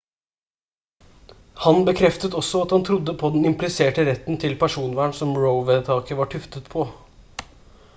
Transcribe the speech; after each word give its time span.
han 1.65 1.81
bekreftet 1.89 2.37
også 2.41 2.63
at 2.65 2.73
han 2.77 2.87
trodde 2.89 3.15
på 3.23 3.31
den 3.37 3.45
impliserte 3.51 4.09
retten 4.09 4.41
til 4.45 4.57
personvern 4.67 5.15
som 5.21 5.39
roe-vedtaket 5.45 6.23
var 6.23 6.33
tuftet 6.35 6.73
på 6.77 6.89